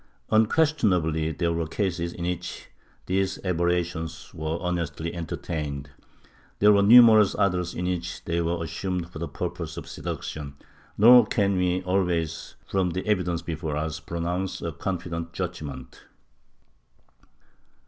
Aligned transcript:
Unques 0.31 0.73
tionably 0.73 1.37
there 1.37 1.53
were 1.53 1.67
cases 1.67 2.11
in 2.11 2.25
which 2.25 2.69
these 3.05 3.37
aberrations 3.45 4.33
were 4.33 4.57
honestly 4.59 5.13
entertained; 5.13 5.91
there 6.57 6.71
were 6.73 6.81
numerous 6.81 7.35
others 7.37 7.75
in 7.75 7.85
which 7.85 8.23
they 8.25 8.41
were 8.41 8.63
assumed 8.63 9.07
for 9.11 9.19
purposes 9.27 9.77
of 9.77 9.87
seduction, 9.87 10.55
nor 10.97 11.27
can 11.27 11.55
we 11.55 11.83
always, 11.83 12.55
from 12.65 12.89
the 12.89 13.05
evidence 13.05 13.43
before 13.43 13.77
us, 13.77 13.99
pronounce 13.99 14.59
a 14.63 14.71
confident 14.71 15.33
judgement. 15.33 16.05